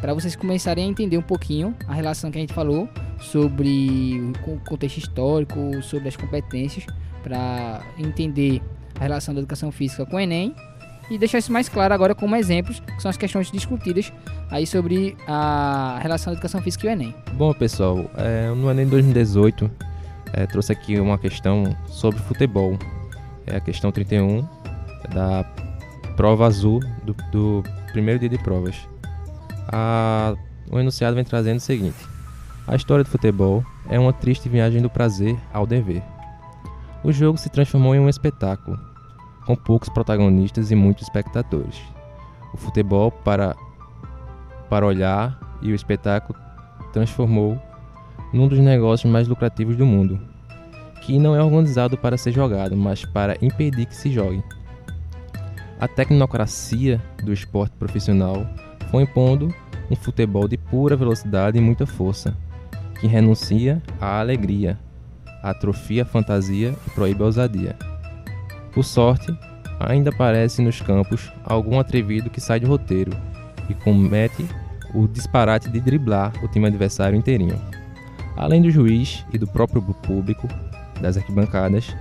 para 0.00 0.14
vocês 0.14 0.36
começarem 0.36 0.84
a 0.84 0.88
entender 0.88 1.18
um 1.18 1.22
pouquinho 1.22 1.74
a 1.86 1.94
relação 1.94 2.30
que 2.30 2.38
a 2.38 2.40
gente 2.40 2.52
falou 2.52 2.88
sobre 3.20 4.20
o 4.34 4.38
con- 4.44 4.58
contexto 4.66 4.98
histórico, 4.98 5.82
sobre 5.82 6.08
as 6.08 6.16
competências, 6.16 6.86
para 7.22 7.82
entender 7.98 8.62
a 8.98 9.02
relação 9.04 9.34
da 9.34 9.40
educação 9.40 9.70
física 9.72 10.04
com 10.06 10.16
o 10.16 10.20
Enem 10.20 10.54
e 11.10 11.16
deixar 11.18 11.38
isso 11.38 11.52
mais 11.52 11.68
claro 11.68 11.92
agora 11.94 12.14
como 12.14 12.36
exemplos, 12.36 12.80
que 12.80 13.00
são 13.02 13.08
as 13.10 13.16
questões 13.16 13.50
discutidas 13.50 14.12
aí 14.50 14.66
sobre 14.66 15.16
a 15.26 15.98
relação 16.02 16.32
da 16.32 16.36
educação 16.38 16.60
física 16.62 16.86
e 16.86 16.90
o 16.90 16.92
Enem. 16.92 17.14
Bom, 17.34 17.52
pessoal, 17.54 18.10
é, 18.16 18.48
no 18.50 18.70
Enem 18.70 18.86
2018, 18.86 19.70
é, 20.32 20.46
trouxe 20.46 20.72
aqui 20.72 20.98
uma 21.00 21.16
questão 21.18 21.74
sobre 21.86 22.20
futebol. 22.20 22.78
É 23.46 23.56
a 23.56 23.60
questão 23.60 23.90
31 23.90 24.46
da 25.14 25.44
prova 26.16 26.46
azul 26.46 26.80
do, 27.04 27.14
do 27.32 27.64
primeiro 27.92 28.20
dia 28.20 28.28
de 28.28 28.38
provas. 28.38 28.76
A- 29.72 30.34
o 30.70 30.78
enunciado 30.78 31.14
vem 31.14 31.24
trazendo 31.24 31.56
o 31.56 31.60
seguinte: 31.60 31.96
A 32.68 32.76
história 32.76 33.02
do 33.02 33.08
futebol 33.08 33.64
é 33.88 33.98
uma 33.98 34.12
triste 34.12 34.46
viagem 34.46 34.82
do 34.82 34.90
prazer 34.90 35.38
ao 35.54 35.66
dever. 35.66 36.02
O 37.02 37.10
jogo 37.10 37.38
se 37.38 37.48
transformou 37.48 37.94
em 37.94 37.98
um 37.98 38.10
espetáculo, 38.10 38.78
com 39.46 39.56
poucos 39.56 39.88
protagonistas 39.88 40.70
e 40.70 40.74
muitos 40.74 41.04
espectadores. 41.04 41.80
O 42.52 42.58
futebol, 42.58 43.10
para, 43.10 43.56
para 44.68 44.84
olhar 44.84 45.40
e 45.62 45.72
o 45.72 45.74
espetáculo 45.74 46.38
transformou 46.92 47.58
num 48.34 48.46
dos 48.46 48.58
negócios 48.58 49.10
mais 49.10 49.26
lucrativos 49.26 49.74
do 49.74 49.86
mundo, 49.86 50.20
que 51.00 51.18
não 51.18 51.34
é 51.34 51.42
organizado 51.42 51.96
para 51.96 52.18
ser 52.18 52.32
jogado, 52.32 52.76
mas 52.76 53.02
para 53.02 53.38
impedir 53.40 53.86
que 53.86 53.96
se 53.96 54.12
jogue. 54.12 54.44
A 55.80 55.88
tecnocracia 55.88 57.02
do 57.24 57.32
esporte 57.32 57.74
profissional 57.78 58.46
foi 58.90 59.04
impondo 59.04 59.54
um 59.90 59.96
futebol 59.96 60.46
de 60.46 60.58
pura 60.58 60.96
velocidade 60.96 61.56
e 61.56 61.62
muita 61.62 61.86
força, 61.86 62.36
que 63.00 63.06
renuncia 63.06 63.82
à 64.00 64.20
alegria, 64.20 64.78
atrofia 65.42 66.02
a 66.02 66.06
fantasia 66.06 66.74
e 66.86 66.90
proíbe 66.90 67.22
a 67.22 67.26
ousadia. 67.26 67.76
Por 68.72 68.84
sorte, 68.84 69.36
ainda 69.80 70.10
aparece 70.10 70.62
nos 70.62 70.80
campos 70.80 71.32
algum 71.44 71.78
atrevido 71.78 72.30
que 72.30 72.40
sai 72.40 72.60
de 72.60 72.66
roteiro 72.66 73.12
e 73.68 73.74
comete 73.74 74.46
o 74.94 75.06
disparate 75.06 75.68
de 75.68 75.80
driblar 75.80 76.32
o 76.42 76.48
time 76.48 76.66
adversário 76.66 77.16
inteirinho. 77.16 77.60
Além 78.36 78.62
do 78.62 78.70
juiz 78.70 79.24
e 79.32 79.38
do 79.38 79.46
próprio 79.46 79.82
público 79.82 80.48
das 81.00 81.16
arquibancadas, 81.16 81.94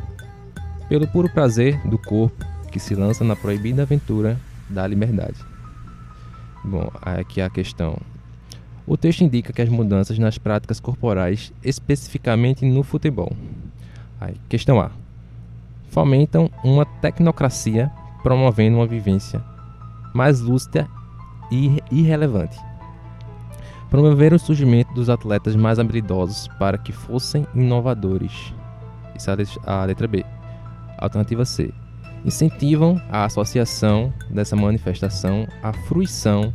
pelo 0.87 1.07
puro 1.07 1.29
prazer 1.29 1.79
do 1.87 1.97
corpo 1.97 2.45
que 2.71 2.79
se 2.79 2.95
lança 2.95 3.23
na 3.23 3.35
proibida 3.35 3.83
aventura 3.83 4.37
da 4.69 4.85
liberdade. 4.85 5.37
Bom, 6.63 6.89
aqui 7.01 7.41
a 7.41 7.49
questão. 7.49 7.97
O 8.87 8.95
texto 8.95 9.21
indica 9.21 9.51
que 9.51 9.61
as 9.61 9.67
mudanças 9.67 10.17
nas 10.17 10.37
práticas 10.37 10.79
corporais, 10.79 11.51
especificamente 11.61 12.65
no 12.65 12.83
futebol. 12.83 13.35
Aí, 14.19 14.35
questão 14.47 14.79
A. 14.79 14.91
Fomentam 15.89 16.49
uma 16.63 16.85
tecnocracia 16.85 17.91
promovendo 18.23 18.77
uma 18.77 18.87
vivência 18.87 19.43
mais 20.13 20.39
lúcida 20.39 20.87
e 21.51 21.83
irrelevante. 21.91 22.57
Promover 23.89 24.33
o 24.33 24.39
surgimento 24.39 24.93
dos 24.93 25.09
atletas 25.09 25.53
mais 25.53 25.79
habilidosos 25.79 26.47
para 26.57 26.77
que 26.77 26.93
fossem 26.93 27.45
inovadores. 27.53 28.53
Isso 29.17 29.29
é 29.29 29.35
a 29.65 29.83
letra 29.83 30.07
B. 30.07 30.25
Alternativa 30.97 31.43
C. 31.43 31.73
Incentivam 32.23 33.01
a 33.09 33.25
associação 33.25 34.13
dessa 34.29 34.55
manifestação 34.55 35.45
à 35.61 35.73
fruição, 35.73 36.53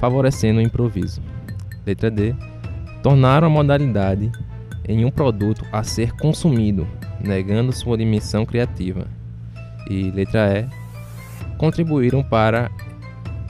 favorecendo 0.00 0.58
o 0.58 0.62
improviso. 0.62 1.22
Letra 1.86 2.10
D. 2.10 2.34
Tornaram 3.02 3.46
a 3.46 3.50
modalidade 3.50 4.30
em 4.88 5.04
um 5.04 5.10
produto 5.10 5.64
a 5.72 5.82
ser 5.82 6.12
consumido, 6.12 6.86
negando 7.20 7.72
sua 7.72 7.96
dimensão 7.96 8.44
criativa. 8.44 9.06
E 9.88 10.10
letra 10.10 10.60
E. 10.60 10.68
Contribuíram 11.56 12.22
para 12.22 12.70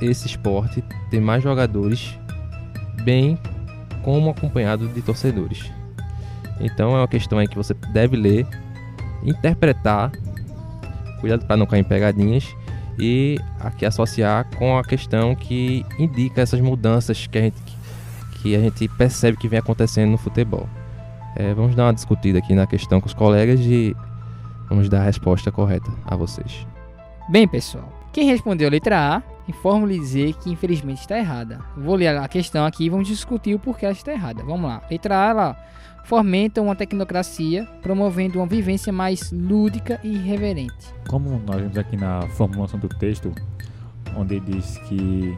esse 0.01 0.27
esporte 0.27 0.83
ter 1.11 1.21
mais 1.21 1.43
jogadores, 1.43 2.19
bem 3.05 3.39
como 4.03 4.31
acompanhado 4.31 4.89
de 4.89 5.01
torcedores. 5.03 5.71
Então 6.61 6.95
é 6.97 7.01
uma 7.01 7.09
questão 7.09 7.39
aí 7.39 7.47
que 7.47 7.57
você 7.57 7.75
deve 7.93 8.17
ler, 8.17 8.47
interpretar, 9.23 10.13
cuidado 11.21 11.47
para 11.47 11.57
não 11.57 11.67
cair 11.67 11.81
em 11.81 11.85
pegadinhas 11.85 12.55
e 12.99 13.39
aqui 13.61 13.87
associar 13.87 14.47
com 14.57 14.77
a 14.77 14.85
questão 14.85 15.35
que 15.35 15.87
indica 15.99 16.41
essas 16.41 16.61
mudanças 16.61 17.27
que 17.27 17.39
a 17.39 17.43
gente, 17.43 17.57
que 18.43 18.57
a 18.57 18.61
gente 18.61 18.89
percebe 18.89 19.37
que 19.37 19.49
vem 19.49 19.59
acontecendo 19.59 20.11
no 20.11 20.19
futebol. 20.19 20.69
É, 21.37 21.55
vamos 21.55 21.75
dar 21.75 21.87
uma 21.87 21.95
discutida 21.95 22.39
aqui 22.39 22.55
na 22.55 22.67
questão 22.67 23.01
com 23.01 23.07
os 23.07 23.15
colegas 23.15 23.61
e 23.61 23.97
vamos 24.69 24.89
dar 24.89 25.01
a 25.01 25.05
resposta 25.05 25.51
correta 25.51 25.91
a 26.05 26.17
vocês. 26.17 26.67
Bem, 27.31 27.47
pessoal, 27.47 27.91
quem 28.13 28.27
respondeu 28.27 28.69
a 28.69 28.71
letra 28.71 29.17
A 29.17 29.23
informo-lhe 29.49 29.99
dizer 29.99 30.35
que 30.35 30.51
infelizmente 30.51 31.01
está 31.01 31.19
errada. 31.19 31.61
Vou 31.77 31.95
ler 31.95 32.17
a 32.17 32.29
questão 32.29 32.65
aqui 32.65 32.85
e 32.85 32.89
vamos 32.89 33.09
discutir 33.09 33.55
o 33.55 33.59
porquê 33.59 33.87
ela 33.87 33.93
está 33.93 34.13
errada. 34.13 34.43
Vamos 34.45 34.69
lá. 34.69 34.83
Letra 34.91 35.19
A, 35.19 35.29
ela 35.31 35.57
fomenta 36.05 36.61
uma 36.61 36.75
tecnocracia, 36.75 37.67
promovendo 37.81 38.39
uma 38.39 38.47
vivência 38.47 38.93
mais 38.93 39.33
lúdica 39.33 40.01
e 40.03 40.15
irreverente. 40.15 40.95
Como 41.09 41.41
nós 41.47 41.57
vemos 41.61 41.79
aqui 41.79 41.97
na 41.97 42.23
formulação 42.29 42.79
do 42.79 42.89
texto, 42.89 43.33
onde 44.17 44.41
diz 44.41 44.79
que 44.89 45.37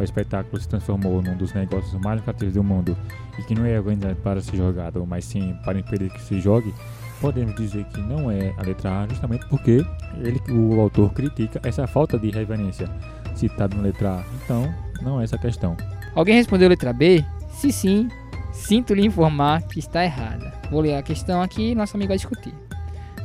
o 0.00 0.04
espetáculo 0.04 0.60
se 0.60 0.68
transformou 0.68 1.20
num 1.22 1.36
dos 1.36 1.52
negócios 1.52 1.92
mais 2.00 2.18
lucrativos 2.18 2.54
do 2.54 2.62
mundo 2.62 2.96
e 3.38 3.42
que 3.42 3.54
não 3.54 3.64
é 3.64 3.78
organizado 3.78 4.16
para 4.16 4.40
ser 4.40 4.56
jogado, 4.56 5.04
mas 5.06 5.24
sim 5.24 5.56
para 5.64 5.78
impedir 5.78 6.10
que 6.10 6.20
se 6.20 6.40
jogue, 6.40 6.72
podemos 7.20 7.54
dizer 7.56 7.84
que 7.86 8.00
não 8.00 8.30
é 8.30 8.54
a 8.56 8.62
letra 8.62 9.02
A 9.02 9.08
justamente 9.08 9.46
porque 9.48 9.84
ele, 10.18 10.40
o 10.50 10.80
autor 10.80 11.12
critica 11.12 11.60
essa 11.64 11.86
falta 11.86 12.18
de 12.18 12.30
reverência 12.30 12.88
citada 13.34 13.76
na 13.76 13.82
letra 13.82 14.20
A. 14.20 14.24
Então, 14.44 14.72
não 15.02 15.20
é 15.20 15.24
essa 15.24 15.36
a 15.36 15.38
questão. 15.38 15.76
Alguém 16.14 16.36
respondeu 16.36 16.68
letra 16.68 16.92
B? 16.92 17.24
Se 17.50 17.72
sim, 17.72 18.08
sinto 18.52 18.94
lhe 18.94 19.04
informar 19.04 19.62
que 19.62 19.78
está 19.78 20.04
errada. 20.04 20.52
Vou 20.70 20.80
ler 20.80 20.96
a 20.96 21.02
questão 21.02 21.42
aqui 21.42 21.70
e 21.70 21.74
nosso 21.74 21.96
amigo 21.96 22.08
vai 22.08 22.16
discutir. 22.16 22.54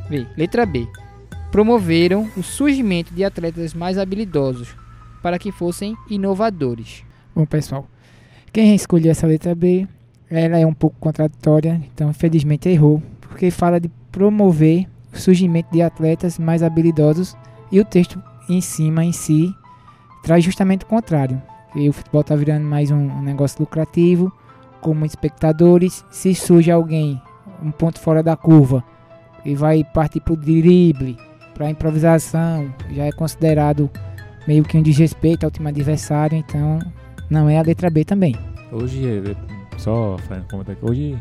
B. 0.08 0.26
Letra 0.36 0.66
B. 0.66 0.86
Promoveram 1.50 2.28
o 2.36 2.42
surgimento 2.42 3.14
de 3.14 3.24
atletas 3.24 3.74
mais 3.74 3.96
habilidosos 3.96 4.74
para 5.24 5.38
que 5.38 5.50
fossem 5.50 5.96
inovadores. 6.10 7.02
Bom, 7.34 7.46
pessoal, 7.46 7.86
quem 8.52 8.74
escolheu 8.74 9.10
essa 9.10 9.26
letra 9.26 9.54
B, 9.54 9.88
ela 10.28 10.58
é 10.58 10.66
um 10.66 10.74
pouco 10.74 10.96
contraditória, 11.00 11.80
então 11.90 12.10
infelizmente 12.10 12.68
errou, 12.68 13.02
porque 13.22 13.50
fala 13.50 13.80
de 13.80 13.88
promover 14.12 14.86
o 15.14 15.18
surgimento 15.18 15.72
de 15.72 15.80
atletas 15.80 16.38
mais 16.38 16.62
habilidosos 16.62 17.34
e 17.72 17.80
o 17.80 17.86
texto 17.86 18.22
em 18.50 18.60
cima 18.60 19.02
em 19.02 19.12
si 19.12 19.50
traz 20.22 20.44
justamente 20.44 20.84
o 20.84 20.88
contrário. 20.88 21.40
E 21.74 21.88
o 21.88 21.92
futebol 21.94 22.20
está 22.20 22.36
virando 22.36 22.66
mais 22.66 22.90
um, 22.90 23.22
negócio 23.22 23.60
lucrativo, 23.60 24.30
com 24.82 24.92
muitos 24.92 25.14
espectadores. 25.14 26.04
Se 26.10 26.34
surge 26.34 26.70
alguém, 26.70 27.18
um 27.62 27.70
ponto 27.70 27.98
fora 27.98 28.22
da 28.22 28.36
curva, 28.36 28.84
e 29.42 29.54
vai 29.54 29.84
partir 29.84 30.20
para 30.20 30.34
o 30.34 30.36
drible, 30.36 31.16
para 31.54 31.70
improvisação, 31.70 32.70
já 32.90 33.04
é 33.06 33.12
considerado 33.12 33.90
meio 34.46 34.62
que 34.64 34.76
um 34.76 34.82
desrespeito 34.82 35.44
ao 35.44 35.50
time 35.50 35.68
adversário, 35.68 36.36
então 36.38 36.78
não 37.30 37.48
é 37.48 37.58
a 37.58 37.62
letra 37.62 37.88
B 37.90 38.04
também. 38.04 38.36
Hoje, 38.70 39.36
só 39.78 40.16
fazendo 40.28 40.46
comentário 40.48 40.78
aqui, 40.80 40.90
hoje 40.90 41.18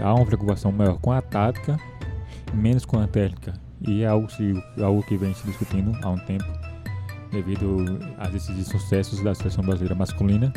há 0.00 0.14
uma 0.14 0.24
preocupação 0.26 0.72
maior 0.72 0.98
com 0.98 1.12
a 1.12 1.20
tática 1.22 1.78
menos 2.54 2.84
com 2.84 2.98
a 2.98 3.06
técnica. 3.06 3.54
E 3.86 4.02
é 4.02 4.06
algo, 4.06 4.26
algo 4.82 5.02
que 5.02 5.16
vem 5.16 5.32
se 5.34 5.46
discutindo 5.46 5.92
há 6.02 6.10
um 6.10 6.18
tempo, 6.18 6.44
devido 7.30 7.98
a 8.18 8.28
esses 8.34 8.66
sucessos 8.66 9.22
da 9.22 9.34
seleção 9.34 9.62
brasileira 9.62 9.94
masculina. 9.94 10.52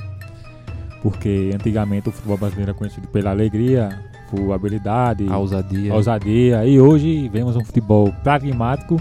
Porque 1.01 1.51
antigamente 1.53 2.09
o 2.09 2.11
futebol 2.11 2.37
brasileiro 2.37 2.71
era 2.71 2.77
conhecido 2.77 3.07
pela 3.07 3.31
alegria, 3.31 3.89
por 4.29 4.53
habilidade, 4.53 5.27
A 5.27 5.37
ousadia. 5.37 5.91
a 5.91 5.95
ousadia. 5.95 6.65
E 6.65 6.79
hoje 6.79 7.27
vemos 7.29 7.55
um 7.55 7.65
futebol 7.65 8.11
pragmático, 8.23 8.97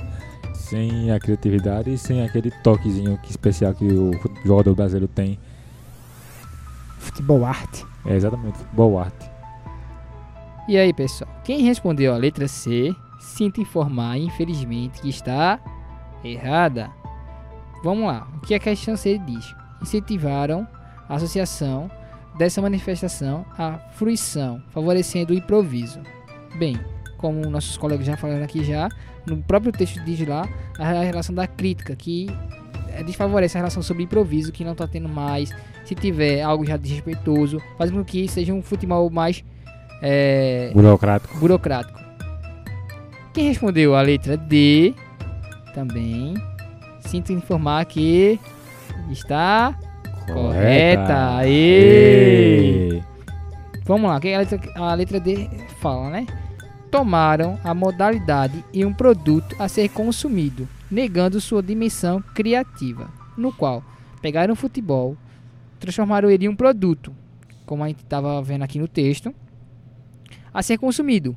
sem 0.71 1.11
a 1.11 1.19
criatividade 1.19 1.93
e 1.93 1.99
sem 1.99 2.25
aquele 2.25 2.51
toquezinho 2.63 3.19
que 3.19 3.31
especial 3.31 3.75
que 3.75 3.85
o 3.85 4.13
jogador 4.45 4.73
brasileiro 4.77 5.09
tem. 5.09 5.37
Futebol 7.01 7.45
arte. 7.45 7.85
É 8.07 8.15
exatamente 8.15 8.57
futebol 8.59 8.99
arte. 8.99 9.29
E 10.69 10.79
aí, 10.79 10.93
pessoal? 10.93 11.29
Quem 11.43 11.63
respondeu 11.63 12.15
a 12.15 12.17
letra 12.17 12.47
C, 12.47 12.95
sinto 13.19 13.61
informar, 13.61 14.17
infelizmente, 14.17 15.01
que 15.01 15.09
está 15.09 15.59
errada. 16.23 16.89
Vamos 17.83 18.07
lá. 18.07 18.29
O 18.37 18.41
que 18.41 18.55
a 18.55 18.61
questão 18.61 18.97
C 18.97 19.19
diz? 19.19 19.53
Incentivaram 19.83 20.69
a 21.09 21.17
associação 21.17 21.91
dessa 22.39 22.63
manifestação 22.63 23.45
à 23.59 23.73
fruição, 23.95 24.63
favorecendo 24.71 25.33
o 25.33 25.37
improviso. 25.37 26.01
Bem, 26.57 26.79
como 27.19 27.51
nossos 27.51 27.77
colegas 27.77 28.07
já 28.07 28.17
falaram 28.17 28.45
aqui 28.45 28.63
já, 28.63 28.89
no 29.27 29.37
próprio 29.43 29.73
texto 29.73 30.01
diz 30.05 30.27
lá 30.27 30.49
a 30.79 31.03
relação 31.03 31.35
da 31.35 31.47
crítica, 31.47 31.95
que 31.95 32.29
eh, 32.89 33.03
desfavorece 33.03 33.57
a 33.57 33.61
relação 33.61 33.83
sobre 33.83 34.03
improviso, 34.03 34.53
que 34.53 34.65
não 34.65 34.73
está 34.73 34.87
tendo 34.87 35.09
mais. 35.09 35.51
Se 35.85 35.95
tiver 35.95 36.43
algo 36.43 36.65
já 36.65 36.77
desrespeitoso, 36.77 37.61
fazendo 37.77 37.99
com 37.99 38.05
que 38.05 38.29
seja 38.29 38.53
um 38.53 38.63
futebol 38.63 39.11
mais 39.11 39.45
eh, 40.03 40.71
Burocrático. 40.73 41.39
burocrático. 41.39 41.99
Quem 43.33 43.49
respondeu 43.49 43.95
a 43.95 44.03
letra 44.03 44.37
D 44.37 44.95
também 45.75 46.35
sinto 47.01 47.33
informar 47.33 47.85
que 47.87 48.39
está 49.11 49.75
correta. 50.27 51.39
Aê! 51.39 52.99
Ê! 52.99 53.03
Vamos 53.85 54.09
lá, 54.09 54.17
a 54.17 54.39
letra, 54.39 54.61
a 54.77 54.95
letra 54.95 55.21
D 55.21 55.49
fala, 55.81 56.11
né? 56.11 56.27
Tomaram 56.91 57.59
a 57.63 57.73
modalidade 57.73 58.65
e 58.73 58.85
um 58.85 58.93
produto 58.93 59.55
a 59.59 59.69
ser 59.69 59.89
consumido, 59.91 60.69
negando 60.91 61.41
sua 61.41 61.63
dimensão 61.63 62.21
criativa, 62.35 63.09
no 63.37 63.53
qual 63.53 63.85
pegaram 64.21 64.53
o 64.53 64.57
futebol, 64.57 65.17
transformaram 65.79 66.29
ele 66.31 66.47
em 66.47 66.49
um 66.49 66.57
produto, 66.57 67.15
como 67.65 67.85
a 67.85 67.89
gente 67.89 68.03
estava 68.03 68.43
vendo 68.43 68.63
aqui 68.63 68.79
no 68.79 68.89
texto, 68.89 69.35
a 70.53 70.63
ser 70.63 70.79
consumido, 70.79 71.37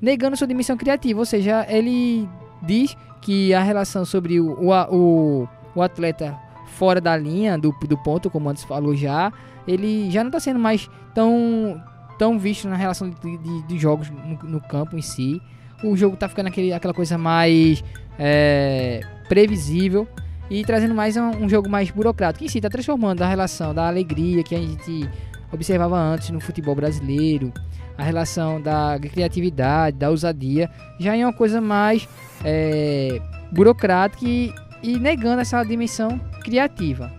negando 0.00 0.36
sua 0.36 0.46
dimensão 0.46 0.76
criativa, 0.76 1.20
ou 1.20 1.26
seja, 1.26 1.66
ele 1.68 2.28
diz 2.62 2.96
que 3.20 3.54
a 3.54 3.62
relação 3.62 4.04
sobre 4.04 4.40
o, 4.40 4.58
o, 4.90 5.48
o 5.74 5.82
atleta 5.82 6.38
fora 6.66 7.00
da 7.00 7.16
linha 7.16 7.56
do, 7.56 7.74
do 7.86 7.96
ponto, 7.98 8.30
como 8.30 8.48
antes 8.48 8.64
falou 8.64 8.94
já, 8.94 9.32
ele 9.66 10.10
já 10.10 10.22
não 10.22 10.28
está 10.28 10.40
sendo 10.40 10.58
mais 10.58 10.90
tão, 11.14 11.80
tão 12.18 12.38
visto 12.38 12.68
na 12.68 12.76
relação 12.76 13.10
de, 13.10 13.38
de- 13.38 13.62
de 13.62 13.78
jogos 13.78 14.10
no, 14.10 14.48
no 14.50 14.60
campo 14.60 14.96
em 14.96 15.02
si. 15.02 15.40
O 15.82 15.96
jogo 15.96 16.16
tá 16.16 16.28
ficando 16.28 16.46
aquele, 16.46 16.72
aquela 16.72 16.94
coisa 16.94 17.18
mais 17.18 17.82
é, 18.18 19.00
previsível 19.28 20.08
e 20.48 20.64
trazendo 20.64 20.94
mais 20.94 21.16
um, 21.16 21.30
um 21.44 21.48
jogo 21.48 21.68
mais 21.68 21.90
burocrático. 21.90 22.44
Em 22.44 22.48
si, 22.48 22.60
tá 22.60 22.70
transformando 22.70 23.22
a 23.22 23.26
relação 23.28 23.74
da 23.74 23.86
alegria 23.86 24.42
que 24.42 24.54
a 24.54 24.58
gente 24.58 25.08
observava 25.52 25.96
antes 25.98 26.30
no 26.30 26.40
futebol 26.40 26.74
brasileiro, 26.74 27.52
a 27.96 28.02
relação 28.02 28.60
da 28.60 28.98
criatividade, 29.00 29.96
da 29.98 30.10
ousadia, 30.10 30.68
já 30.98 31.16
em 31.16 31.24
uma 31.24 31.32
coisa 31.32 31.60
mais 31.60 32.08
é, 32.44 33.20
burocrática 33.52 34.24
e, 34.26 34.52
e 34.82 34.98
negando 34.98 35.40
essa 35.40 35.62
dimensão 35.62 36.18
criativa. 36.42 37.12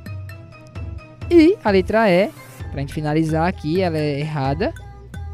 E 1.30 1.58
a 1.64 1.72
letra 1.72 2.10
E, 2.10 2.30
pra 2.72 2.82
gente 2.82 2.94
finalizar 2.94 3.48
aqui, 3.48 3.82
ela 3.82 3.98
é 3.98 4.20
errada. 4.20 4.74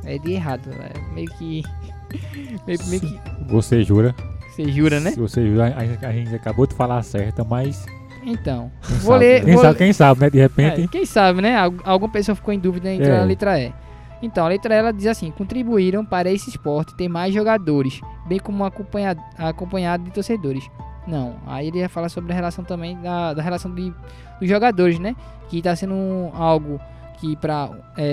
É 0.06 0.18
de 0.18 0.32
errado, 0.34 0.70
é 0.72 1.14
meio 1.14 1.28
que. 1.32 1.64
meio, 2.68 2.80
meio 2.88 3.02
que. 3.02 3.20
Você 3.50 3.84
jura? 3.84 4.16
Você 4.50 4.70
jura, 4.72 5.00
né? 5.00 5.12
Se 5.12 5.20
você 5.20 5.48
jura, 5.48 5.74
a, 5.76 6.08
a 6.08 6.12
gente 6.14 6.34
acabou 6.36 6.66
de 6.68 6.74
falar 6.76 7.02
certa, 7.04 7.44
mas. 7.44 7.86
Então. 8.24 8.72
Quem 8.88 8.98
Vou 8.98 9.14
sabe, 9.14 9.26
ler. 9.26 9.44
quem, 9.46 9.54
vou- 9.54 9.64
sabe, 9.64 9.78
quem 9.78 9.94
sabe, 9.94 10.22
né? 10.22 10.30
De 10.30 10.40
repente. 10.40 10.82
É, 10.84 10.88
quem 10.88 11.06
sabe, 11.06 11.42
né? 11.42 11.56
Al- 11.58 11.74
Alguma 11.84 12.12
pessoa 12.12 12.36
ficou 12.36 12.54
em 12.54 12.60
dúvida 12.60 12.92
entre 12.92 13.08
É. 13.10 13.20
a 13.20 13.24
letra 13.24 13.60
E. 13.60 13.74
Então, 14.22 14.46
a 14.46 14.50
letra 14.50 14.76
E 14.76 14.78
ela 14.78 14.92
diz 14.94 15.08
assim: 15.08 15.32
contribuíram 15.32 16.06
para 16.06 16.32
esse 16.32 16.50
esporte 16.50 16.96
ter 16.96 17.08
mais 17.08 17.34
jogadores, 17.34 18.00
bem 18.28 18.38
como 18.40 18.64
acompanhado, 18.64 19.20
acompanhado 19.38 20.04
de 20.04 20.12
torcedores. 20.12 20.64
Não, 21.08 21.38
aí 21.48 21.68
ele 21.70 21.80
ia 21.80 21.90
falar 21.90 22.10
sobre 22.10 22.32
a 22.32 22.36
relação 22.36 22.64
também 22.64 22.96
da, 23.02 23.34
da 23.34 23.42
relação 23.42 23.74
de, 23.74 23.92
dos 24.40 24.48
jogadores, 24.48 25.00
né? 25.00 25.16
Que 25.50 25.58
está 25.58 25.76
sendo 25.76 26.30
algo 26.36 26.80
que 27.22 27.36
para 27.38 27.70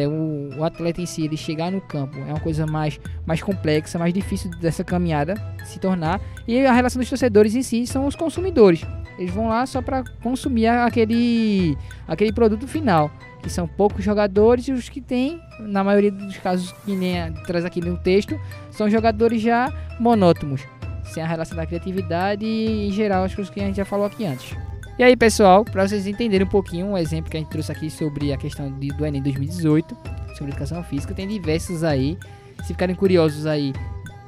o, 0.09 0.59
o 0.61 0.65
atleta 0.65 1.01
em 1.01 1.07
si 1.07 1.23
ele 1.25 1.37
chegar 1.37 1.73
no 1.73 1.81
campo 1.81 2.19
é 2.19 2.25
uma 2.31 2.41
coisa 2.41 2.67
mais, 2.67 3.01
mais 3.27 3.41
complexa, 3.43 3.99
mais 3.99 4.13
difícil 4.13 4.51
dessa 4.61 4.85
caminhada 4.85 5.35
se 5.65 5.79
tornar. 5.81 6.21
E 6.47 6.65
a 6.67 6.73
relação 6.73 7.01
dos 7.01 7.09
torcedores 7.09 7.55
em 7.57 7.63
si 7.63 7.87
são 7.87 8.07
os 8.07 8.15
consumidores. 8.15 8.83
Eles 9.19 9.33
vão 9.35 9.49
lá 9.49 9.65
só 9.67 9.81
para 9.83 10.05
consumir 10.23 10.67
aquele, 10.69 11.77
aquele 12.07 12.33
produto 12.33 12.69
final, 12.69 13.11
que 13.43 13.51
são 13.51 13.67
poucos 13.67 14.05
jogadores 14.05 14.69
e 14.69 14.73
os 14.73 14.89
que 14.89 15.01
tem, 15.01 15.41
na 15.59 15.83
maioria 15.83 16.13
dos 16.13 16.37
casos 16.37 16.71
que 16.85 16.95
nem 16.95 17.21
a- 17.21 17.33
traz 17.47 17.65
aqui 17.65 17.81
no 17.81 17.97
texto, 17.97 18.39
são 18.71 18.89
jogadores 18.91 19.41
já 19.41 19.73
monótonos, 19.99 20.61
sem 21.03 21.23
a 21.23 21.27
relação 21.27 21.57
da 21.57 21.67
criatividade 21.67 22.45
e 22.45 22.89
em 22.89 22.93
geral 22.93 23.25
as 23.25 23.35
coisas 23.35 23.53
que 23.53 23.59
a 23.59 23.65
gente 23.65 23.77
já 23.77 23.85
falou 23.85 24.07
aqui 24.07 24.25
antes. 24.27 24.55
E 24.99 25.03
aí, 25.05 25.17
pessoal, 25.17 25.65
para 25.65 25.87
vocês 25.87 26.09
entenderem 26.09 26.45
um 26.45 26.51
pouquinho 26.51 26.87
um 26.87 26.99
exemplo 26.99 27.31
que 27.31 27.37
a 27.37 27.41
gente 27.41 27.51
trouxe 27.51 27.71
aqui 27.71 27.89
sobre 27.89 28.33
a 28.33 28.37
questão 28.37 28.77
de, 28.81 28.89
do 28.89 29.07
Enem 29.07 29.23
2018, 29.23 29.97
sobre 30.37 30.51
educação 30.51 30.83
física, 30.83 31.15
tem 31.15 31.29
diversos 31.29 31.85
aí. 31.85 32.19
Se 32.63 32.73
ficarem 32.73 32.97
curiosos 32.97 33.47
aí, 33.47 33.73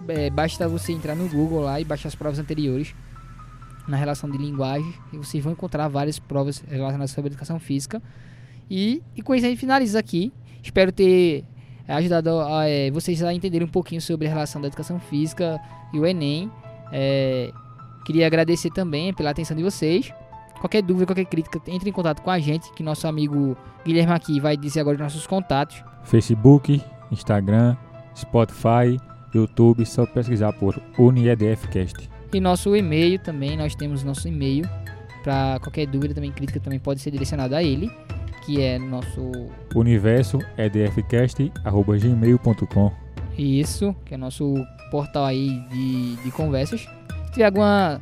é, 0.06 0.30
basta 0.30 0.68
você 0.68 0.92
entrar 0.92 1.16
no 1.16 1.28
Google 1.28 1.62
lá 1.62 1.80
e 1.80 1.84
baixar 1.84 2.06
as 2.06 2.14
provas 2.14 2.38
anteriores 2.38 2.94
na 3.88 3.96
relação 3.96 4.30
de 4.30 4.38
linguagem 4.38 4.94
e 5.12 5.16
vocês 5.16 5.42
vão 5.42 5.54
encontrar 5.54 5.88
várias 5.88 6.20
provas 6.20 6.60
relacionadas 6.60 7.10
sobre 7.10 7.32
educação 7.32 7.58
física. 7.58 8.00
E, 8.70 9.02
e 9.16 9.22
com 9.22 9.34
isso 9.34 9.46
a 9.46 9.48
gente 9.48 9.58
finaliza 9.58 9.98
aqui. 9.98 10.32
Espero 10.62 10.92
ter 10.92 11.44
ajudado 11.88 12.30
a, 12.42 12.68
é, 12.68 12.92
vocês 12.92 13.20
a 13.24 13.34
entenderem 13.34 13.66
um 13.66 13.70
pouquinho 13.72 14.00
sobre 14.00 14.28
a 14.28 14.30
relação 14.30 14.62
da 14.62 14.68
educação 14.68 15.00
física 15.00 15.60
e 15.92 15.98
o 15.98 16.06
Enem. 16.06 16.48
É, 16.92 17.50
queria 18.06 18.24
agradecer 18.24 18.70
também 18.70 19.12
pela 19.12 19.30
atenção 19.30 19.56
de 19.56 19.64
vocês. 19.64 20.12
Qualquer 20.60 20.82
dúvida, 20.82 21.06
qualquer 21.06 21.24
crítica, 21.24 21.58
entre 21.66 21.88
em 21.88 21.92
contato 21.92 22.20
com 22.20 22.30
a 22.30 22.38
gente, 22.38 22.70
que 22.74 22.82
nosso 22.82 23.08
amigo 23.08 23.56
Guilherme 23.84 24.12
aqui 24.12 24.38
vai 24.38 24.58
dizer 24.58 24.80
agora 24.80 24.96
os 24.96 25.02
nossos 25.02 25.26
contatos. 25.26 25.82
Facebook, 26.04 26.82
Instagram, 27.10 27.74
Spotify, 28.14 28.98
YouTube, 29.34 29.84
só 29.86 30.04
pesquisar 30.06 30.52
por 30.52 30.78
UniEDFcast. 30.98 32.10
E 32.32 32.40
nosso 32.40 32.76
e-mail 32.76 33.18
também, 33.18 33.56
nós 33.56 33.74
temos 33.74 34.04
nosso 34.04 34.28
e-mail. 34.28 34.68
Para 35.24 35.58
qualquer 35.60 35.86
dúvida, 35.86 36.14
também 36.14 36.30
crítica, 36.30 36.60
também 36.60 36.78
pode 36.78 37.00
ser 37.00 37.10
direcionada 37.10 37.56
a 37.56 37.62
ele, 37.62 37.90
que 38.44 38.60
é 38.60 38.78
nosso 38.78 39.32
Universo 39.74 40.38
edfcast.gmail.com 40.56 42.92
Isso, 43.36 43.96
que 44.04 44.14
é 44.14 44.16
nosso 44.16 44.54
portal 44.90 45.24
aí 45.24 45.60
de, 45.70 46.16
de 46.16 46.30
conversas. 46.30 46.82
Se 47.26 47.32
tiver 47.32 47.46
alguma, 47.46 48.00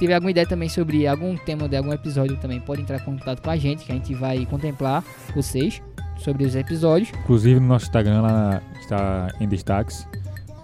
tiver 0.00 0.14
alguma 0.14 0.30
ideia 0.32 0.46
também 0.46 0.68
sobre 0.68 1.06
algum 1.06 1.36
tema 1.36 1.68
de 1.68 1.76
algum 1.76 1.92
episódio, 1.92 2.36
também 2.38 2.58
pode 2.60 2.82
entrar 2.82 2.96
em 2.96 3.04
contato 3.04 3.40
com 3.40 3.50
a 3.50 3.56
gente, 3.56 3.84
que 3.84 3.92
a 3.92 3.94
gente 3.94 4.12
vai 4.14 4.44
contemplar 4.46 5.04
vocês 5.34 5.80
sobre 6.18 6.44
os 6.44 6.54
episódios. 6.56 7.10
Inclusive 7.22 7.60
no 7.60 7.66
nosso 7.68 7.84
Instagram 7.86 8.22
lá 8.22 8.60
está 8.80 9.28
em 9.40 9.46
destaques. 9.48 10.06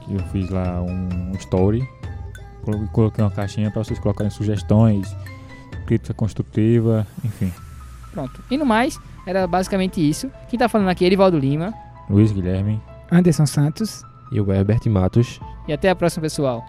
Que 0.05 0.15
eu 0.15 0.21
fiz 0.33 0.49
lá 0.51 0.83
um 0.83 1.33
story. 1.39 1.87
Colo- 2.63 2.89
Coloquei 2.89 3.23
uma 3.25 3.31
caixinha 3.31 3.71
para 3.71 3.83
vocês 3.85 3.99
colocarem 3.99 4.31
sugestões, 4.31 5.15
crítica 5.87 6.13
construtiva, 6.15 7.07
enfim. 7.25 7.53
Pronto. 8.13 8.43
E 8.51 8.57
no 8.57 8.65
mais, 8.67 8.99
era 9.27 9.47
basicamente 9.47 10.01
isso. 10.07 10.31
Quem 10.49 10.59
tá 10.59 10.69
falando 10.69 10.89
aqui 10.89 11.05
é 11.05 11.09
Erivaldo 11.09 11.39
Lima. 11.39 11.73
Luiz 12.09 12.33
Guilherme. 12.33 12.81
Anderson 13.11 13.47
Santos. 13.47 14.03
E 14.33 14.41
o 14.41 14.53
Herbert 14.53 14.81
Matos. 14.89 15.41
E 15.69 15.73
até 15.73 15.89
a 15.91 15.95
próxima, 15.95 16.23
pessoal. 16.23 16.65